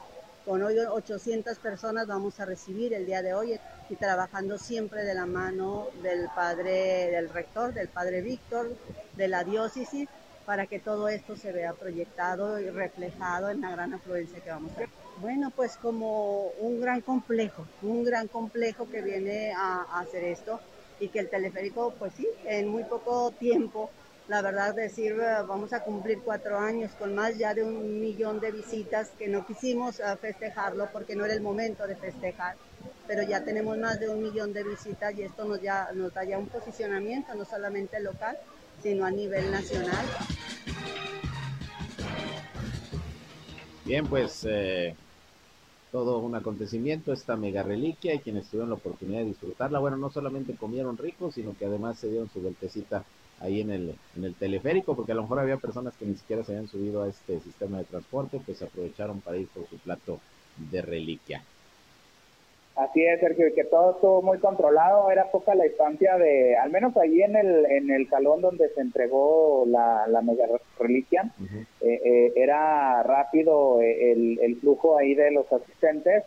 [0.45, 5.13] Con hoy 800 personas vamos a recibir el día de hoy y trabajando siempre de
[5.13, 8.71] la mano del padre, del rector, del padre Víctor,
[9.15, 10.09] de la diócesis,
[10.43, 14.71] para que todo esto se vea proyectado y reflejado en la gran afluencia que vamos
[14.71, 14.89] a tener.
[15.21, 20.59] Bueno, pues como un gran complejo, un gran complejo que viene a, a hacer esto
[20.99, 23.91] y que el teleférico, pues sí, en muy poco tiempo
[24.29, 28.39] la verdad decir, eh, vamos a cumplir cuatro años con más ya de un millón
[28.39, 32.55] de visitas que no quisimos eh, festejarlo porque no era el momento de festejar
[33.09, 36.23] pero ya tenemos más de un millón de visitas y esto nos, ya, nos da
[36.23, 38.37] ya un posicionamiento, no solamente local,
[38.83, 40.05] sino a nivel nacional.
[43.83, 44.95] Bien, pues eh,
[45.91, 50.11] todo un acontecimiento, esta mega reliquia y quienes tuvieron la oportunidad de disfrutarla, bueno, no
[50.11, 53.03] solamente comieron rico, sino que además se dieron su vueltecita
[53.41, 56.43] ahí en el, en el teleférico, porque a lo mejor había personas que ni siquiera
[56.43, 60.19] se habían subido a este sistema de transporte, pues aprovecharon para ir por su plato
[60.71, 61.43] de reliquia.
[62.79, 66.71] Así es, Sergio, y que todo estuvo muy controlado, era poca la distancia de, al
[66.71, 70.45] menos allí en el, en el salón donde se entregó la, la mega
[70.79, 71.29] reliquia,
[71.81, 76.23] eh, eh, era rápido eh, el, el, flujo ahí de los asistentes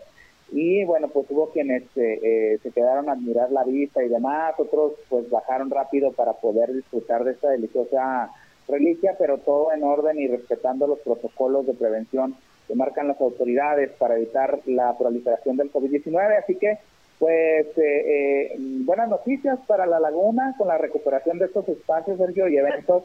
[0.52, 5.28] y bueno, pues hubo quienes se quedaron a admirar la vista y demás, otros pues
[5.30, 8.30] bajaron rápido para poder disfrutar de esta deliciosa
[8.68, 12.36] reliquia, pero todo en orden y respetando los protocolos de prevención
[12.68, 16.38] que marcan las autoridades para evitar la proliferación del COVID-19.
[16.38, 16.78] Así que,
[17.18, 22.48] pues, eh, eh, buenas noticias para la laguna con la recuperación de estos espacios, Sergio,
[22.48, 23.04] y eventos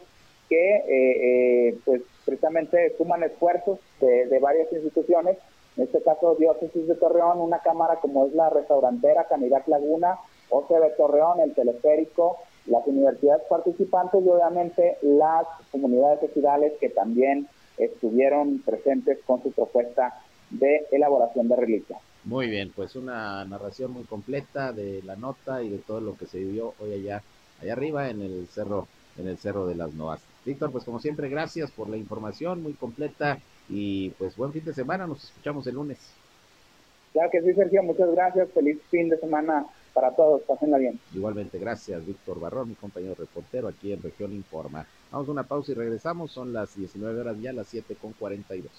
[0.50, 5.38] que, eh, pues, precisamente suman esfuerzos de, varias instituciones.
[5.78, 10.18] En este caso, Diócesis de Torreón, una cámara como es la restaurantera Canirac Laguna,
[10.50, 18.60] OCB Torreón, el teleférico, las universidades participantes y obviamente las comunidades ejidales que también estuvieron
[18.66, 22.00] presentes con su propuesta de elaboración de reliquias.
[22.24, 26.26] Muy bien, pues una narración muy completa de la nota y de todo lo que
[26.26, 27.22] se vivió hoy allá,
[27.62, 28.88] allá arriba en el cerro,
[29.18, 30.22] en el cerro de las Noas.
[30.44, 33.38] Víctor, pues como siempre, gracias por la información muy completa
[33.70, 35.98] y pues buen fin de semana, nos escuchamos el lunes.
[37.14, 41.00] Claro que sí, Sergio, muchas gracias, feliz fin de semana para todos, pásenla bien.
[41.14, 44.86] Igualmente, gracias, Víctor Barrón, mi compañero reportero aquí en Región Informa.
[45.12, 48.72] Vamos a una pausa y regresamos, son las 19 horas ya, las 7 con 42.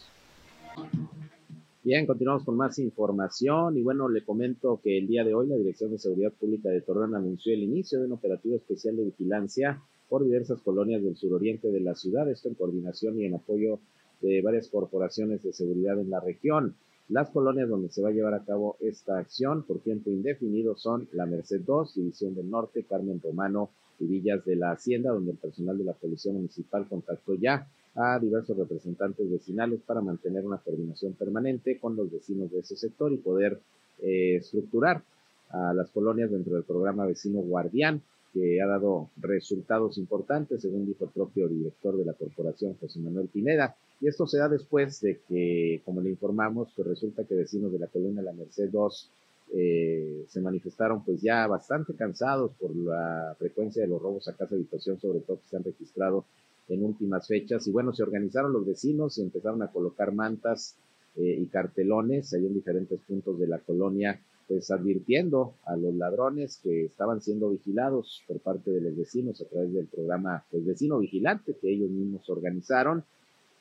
[1.83, 5.57] Bien, continuamos con más información y bueno, le comento que el día de hoy la
[5.57, 9.81] Dirección de Seguridad Pública de Torreón anunció el inicio de un operativo especial de vigilancia
[10.09, 13.81] por diversas colonias del suroriente de la ciudad, esto en coordinación y en apoyo
[14.20, 16.74] de varias corporaciones de seguridad en la región.
[17.09, 21.09] Las colonias donde se va a llevar a cabo esta acción por tiempo indefinido son
[21.12, 25.38] La Merced 2, División del Norte, Carmen Romano y Villas de la Hacienda, donde el
[25.38, 31.14] personal de la Policía Municipal contactó ya a diversos representantes vecinales para mantener una coordinación
[31.14, 33.61] permanente con los vecinos de ese sector y poder
[34.02, 35.02] eh, estructurar
[35.50, 38.02] a las colonias dentro del programa Vecino Guardián,
[38.33, 43.28] que ha dado resultados importantes, según dijo el propio director de la corporación, José Manuel
[43.28, 43.74] Pineda.
[44.00, 47.80] Y esto se da después de que, como le informamos, pues resulta que vecinos de
[47.80, 49.11] la colonia La Merced 2
[49.54, 54.54] eh, se manifestaron pues ya bastante cansados por la frecuencia de los robos a casa
[54.54, 56.24] habitación, sobre todo que se han registrado
[56.68, 57.66] en últimas fechas.
[57.66, 60.76] Y bueno, se organizaron los vecinos y empezaron a colocar mantas
[61.16, 66.58] eh, y cartelones ahí en diferentes puntos de la colonia, pues advirtiendo a los ladrones
[66.62, 70.98] que estaban siendo vigilados por parte de los vecinos a través del programa pues, Vecino
[70.98, 73.02] Vigilante que ellos mismos organizaron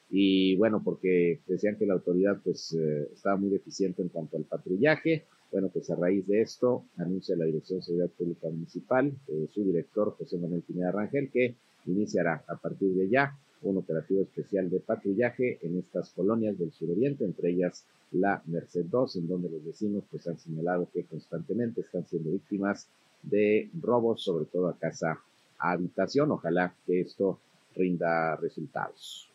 [0.10, 4.43] y bueno, porque decían que la autoridad pues eh, estaba muy deficiente en cuanto al
[4.43, 5.26] patrullaje.
[5.52, 9.63] Bueno, pues a raíz de esto anuncia la Dirección de Seguridad Pública Municipal, eh, su
[9.63, 14.80] director José Manuel Pineda Rangel, que iniciará a partir de ya un operativo especial de
[14.80, 20.04] patrullaje en estas colonias del suroriente, entre ellas la Merced 2, en donde los vecinos
[20.10, 22.88] pues han señalado que constantemente están siendo víctimas
[23.24, 25.20] de robos, sobre todo a casa
[25.58, 26.32] habitación.
[26.32, 27.39] Ojalá que esto
[27.76, 29.27] rinda resultados.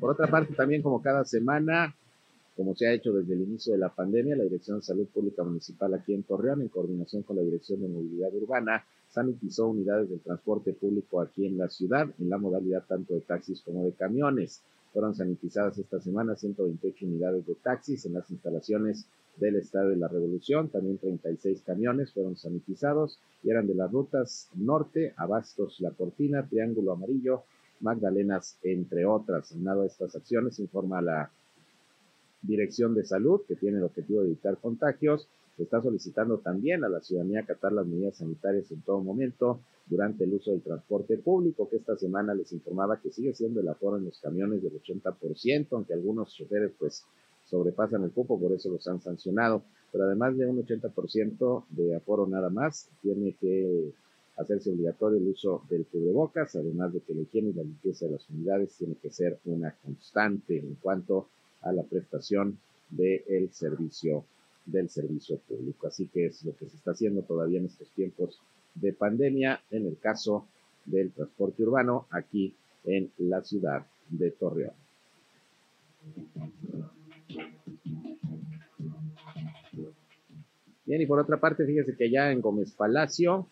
[0.00, 1.94] Por otra parte, también como cada semana,
[2.56, 5.44] como se ha hecho desde el inicio de la pandemia, la Dirección de Salud Pública
[5.44, 10.20] Municipal aquí en Torreón, en coordinación con la Dirección de Movilidad Urbana, sanitizó unidades del
[10.20, 14.62] transporte público aquí en la ciudad, en la modalidad tanto de taxis como de camiones.
[14.92, 20.08] Fueron sanitizadas esta semana 128 unidades de taxis en las instalaciones del Estado de la
[20.08, 20.68] Revolución.
[20.68, 26.92] También 36 camiones fueron sanitizados y eran de las rutas norte, Abastos, La Cortina, Triángulo
[26.92, 27.44] Amarillo,
[27.80, 29.52] Magdalenas, entre otras.
[29.52, 31.30] En nada de estas acciones informa la
[32.42, 35.28] Dirección de Salud, que tiene el objetivo de evitar contagios.
[35.58, 40.34] Está solicitando también a la ciudadanía acatar las medidas sanitarias en todo momento durante el
[40.34, 44.04] uso del transporte público, que esta semana les informaba que sigue siendo el aforo en
[44.04, 47.04] los camiones del 80%, aunque algunos choferes pues
[47.46, 49.62] sobrepasan el cupo, por eso los han sancionado.
[49.90, 53.92] Pero además de un 80% de aforo nada más, tiene que
[54.38, 58.12] hacerse obligatorio el uso del cubrebocas, además de que la higiene y la limpieza de
[58.12, 61.28] las unidades tiene que ser una constante en cuanto
[61.62, 62.58] a la prestación
[62.90, 64.24] del servicio
[64.64, 65.86] del servicio público.
[65.86, 68.38] Así que es lo que se está haciendo todavía en estos tiempos
[68.74, 70.46] de pandemia en el caso
[70.84, 74.74] del transporte urbano aquí en la ciudad de Torreón.
[80.84, 83.46] Bien, y por otra parte, fíjese que ya en Gómez Palacio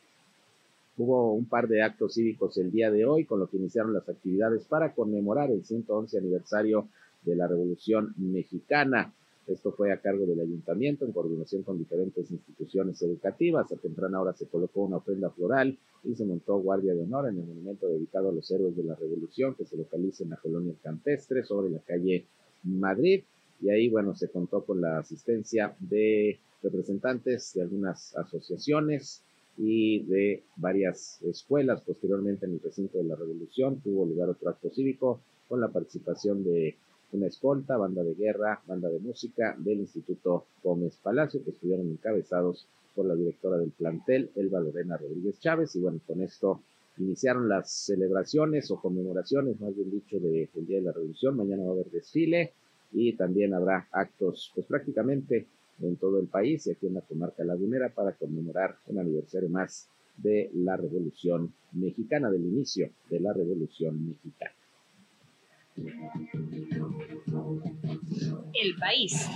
[0.99, 4.09] Hubo un par de actos cívicos el día de hoy, con lo que iniciaron las
[4.09, 6.89] actividades para conmemorar el 111 aniversario
[7.23, 9.13] de la Revolución Mexicana.
[9.47, 13.71] Esto fue a cargo del ayuntamiento en coordinación con diferentes instituciones educativas.
[13.71, 17.39] A temprana hora se colocó una ofrenda floral y se montó guardia de honor en
[17.39, 20.73] el monumento dedicado a los héroes de la Revolución que se localiza en la colonia
[20.83, 22.25] campestre sobre la calle
[22.65, 23.23] Madrid.
[23.61, 29.23] Y ahí, bueno, se contó con la asistencia de representantes de algunas asociaciones,
[29.59, 31.81] y de varias escuelas.
[31.83, 36.45] Posteriormente, en el recinto de la Revolución, tuvo lugar otro acto cívico con la participación
[36.45, 36.77] de
[37.13, 42.67] una escolta, banda de guerra, banda de música del Instituto Gómez Palacio, que estuvieron encabezados
[42.95, 45.77] por la directora del plantel, Elba Lorena Rodríguez Chávez.
[45.77, 46.61] Y bueno, con esto
[46.99, 51.37] iniciaron las celebraciones o conmemoraciones, más bien dicho, del Día de la Revolución.
[51.37, 52.53] Mañana va a haber desfile
[52.93, 55.47] y también habrá actos, pues prácticamente
[55.81, 59.89] en todo el país y aquí en la comarca lagunera para conmemorar un aniversario más
[60.17, 64.53] de la Revolución Mexicana, del inicio de la Revolución Mexicana.
[68.55, 69.29] El país.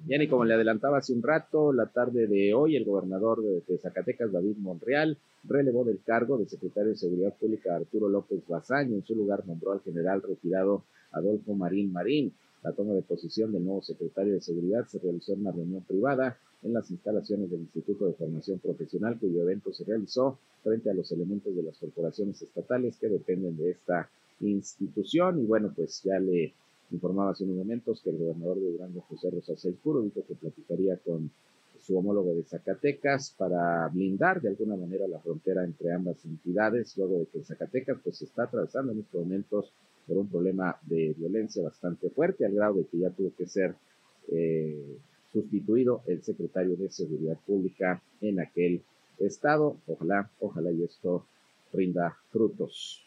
[0.06, 3.78] Bien, y como le adelantaba hace un rato, la tarde de hoy, el gobernador de,
[3.78, 8.94] Zacatecas, David Monreal, relevó del cargo de secretario de Seguridad Pública Arturo López Bazaño.
[8.94, 12.32] En su lugar nombró al general retirado Adolfo Marín Marín.
[12.62, 16.38] La toma de posición del nuevo secretario de Seguridad se realizó en una reunión privada
[16.62, 21.12] en las instalaciones del Instituto de Formación Profesional, cuyo evento se realizó frente a los
[21.12, 24.08] elementos de las corporaciones estatales que dependen de esta
[24.40, 25.40] institución.
[25.40, 26.54] Y bueno, pues ya le
[26.94, 30.96] informaba hace unos momentos que el gobernador de Durango, José Rosa Puro, dijo que platicaría
[30.96, 31.30] con
[31.78, 37.18] su homólogo de Zacatecas para blindar de alguna manera la frontera entre ambas entidades, luego
[37.18, 39.72] de que Zacatecas pues está atravesando en estos momentos
[40.06, 43.74] por un problema de violencia bastante fuerte, al grado de que ya tuvo que ser
[44.28, 44.96] eh,
[45.32, 48.82] sustituido el secretario de Seguridad Pública en aquel
[49.18, 49.76] estado.
[49.86, 51.26] Ojalá, ojalá y esto
[51.72, 53.02] rinda frutos.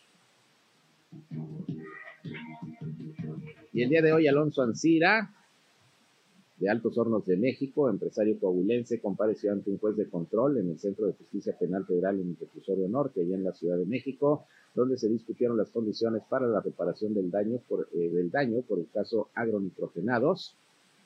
[3.74, 5.34] Y el día de hoy, Alonso Ancira,
[6.58, 10.80] de Altos Hornos de México, empresario coahuilense, compareció ante un juez de control en el
[10.80, 14.46] Centro de Justicia Penal Federal en el Reclusorio Norte, allá en la Ciudad de México,
[14.74, 18.80] donde se discutieron las condiciones para la reparación del daño por, eh, del daño por
[18.80, 20.56] el caso agronitrogenados,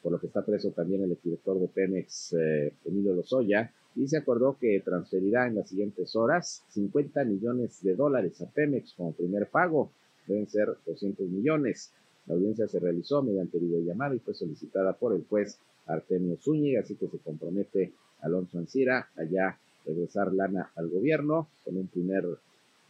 [0.02, 4.18] por lo que está preso también el exdirector de Pemex, eh, Emilio Lozoya, y se
[4.18, 9.50] acordó que transferirá en las siguientes horas 50 millones de dólares a Pemex como primer
[9.50, 9.92] pago,
[10.28, 11.92] deben ser 200 millones.
[12.28, 15.58] La audiencia se realizó mediante videollamada y fue solicitada por el juez
[15.88, 17.92] Artemio Zúñiga, así que se compromete
[18.22, 22.26] Alonso Ancira allá regresar lana al gobierno con un primer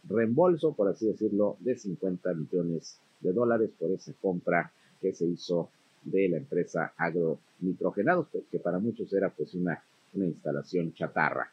[0.08, 4.70] reembolso, por así decirlo, de 50 millones de dólares por esa compra
[5.00, 5.70] que se hizo
[6.04, 9.82] de la empresa Agronitrogenados, pues, que para muchos era pues una,
[10.14, 11.50] una instalación chatarra.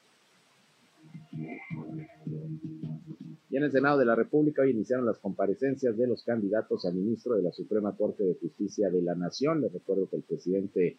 [3.50, 6.92] Y en el Senado de la República hoy iniciaron las comparecencias de los candidatos a
[6.92, 9.62] ministro de la Suprema Corte de Justicia de la Nación.
[9.62, 10.98] Les recuerdo que el presidente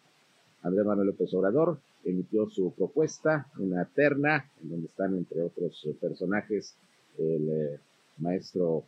[0.61, 6.75] Andrés Manuel López Obrador emitió su propuesta, una terna, en donde están entre otros personajes
[7.17, 7.79] el eh,
[8.17, 8.83] maestro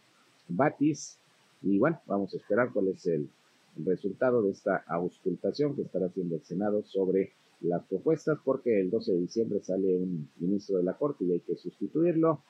[0.50, 1.18] Batis.
[1.62, 3.30] Y bueno, vamos a esperar cuál es el
[3.78, 9.14] resultado de esta auscultación que estará haciendo el Senado sobre las propuestas, porque el 12
[9.14, 12.42] de diciembre sale un ministro de la Corte y hay que sustituirlo.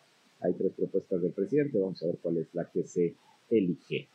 [0.43, 3.15] Hay tres propuestas del presidente, vamos a ver cuál es la que se
[3.49, 4.09] elige.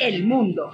[0.00, 0.70] El mundo.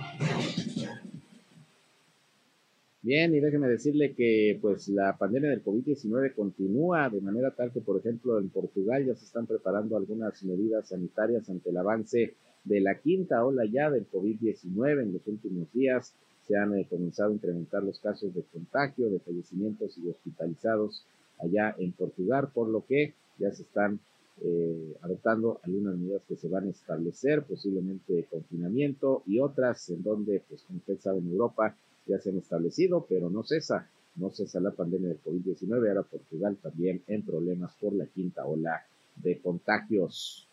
[3.05, 7.81] Bien, y déjeme decirle que pues la pandemia del COVID-19 continúa de manera tal que,
[7.81, 12.35] por ejemplo, en Portugal ya se están preparando algunas medidas sanitarias ante el avance
[12.65, 16.15] de la quinta ola ya del COVID-19 en los últimos días.
[16.47, 21.05] Se han eh, comenzado a incrementar los casos de contagio, de fallecimientos y de hospitalizados
[21.39, 24.01] allá en Portugal, por lo que ya se están
[24.41, 30.43] eh, adoptando algunas medidas que se van a establecer, posiblemente confinamiento y otras en donde,
[30.49, 34.61] pues como usted sabe, en Europa ya se han establecido, pero no cesa, no cesa
[34.61, 35.89] la pandemia del COVID-19.
[35.89, 38.85] Ahora Portugal también en problemas por la quinta ola
[39.17, 40.49] de contagios.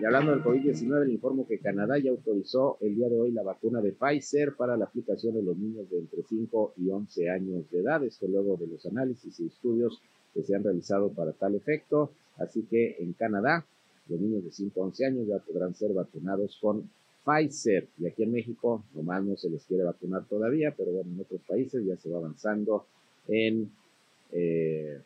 [0.00, 3.42] Y hablando del COVID-19, le informo que Canadá ya autorizó el día de hoy la
[3.42, 7.70] vacuna de Pfizer para la aplicación de los niños de entre 5 y 11 años
[7.70, 8.02] de edad.
[8.02, 10.00] Esto luego de los análisis y estudios
[10.32, 12.12] que se han realizado para tal efecto.
[12.38, 13.66] Así que en Canadá,
[14.08, 16.88] los niños de 5 a 11 años ya podrán ser vacunados con
[17.22, 17.86] Pfizer.
[17.98, 21.42] Y aquí en México, nomás no se les quiere vacunar todavía, pero bueno, en otros
[21.46, 22.86] países ya se va avanzando
[23.28, 23.70] en,
[24.32, 24.98] eh,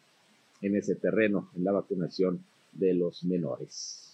[0.63, 2.45] en ese terreno, en la vacunación
[2.75, 4.05] de los menores.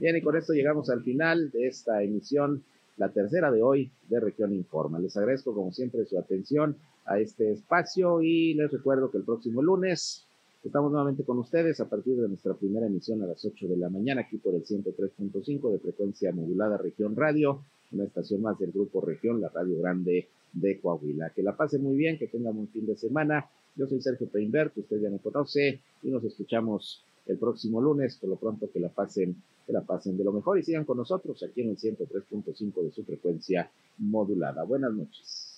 [0.00, 2.64] Bien, y con esto llegamos al final de esta emisión,
[2.96, 4.98] la tercera de hoy de Región Informa.
[4.98, 9.62] Les agradezco como siempre su atención a este espacio y les recuerdo que el próximo
[9.62, 10.26] lunes
[10.64, 13.90] estamos nuevamente con ustedes a partir de nuestra primera emisión a las 8 de la
[13.90, 17.62] mañana aquí por el 103.5 de frecuencia modulada Región Radio,
[17.92, 21.30] una estación más del Grupo Región, la Radio Grande de Coahuila.
[21.30, 24.76] Que la pase muy bien, que tengan un fin de semana yo soy Sergio Peinbert,
[24.76, 28.16] usted ya me conoce y nos escuchamos el próximo lunes.
[28.16, 30.96] Por lo pronto que la pasen, que la pasen de lo mejor y sigan con
[30.98, 34.64] nosotros aquí en el 103.5 de su frecuencia modulada.
[34.64, 35.48] Buenas noches.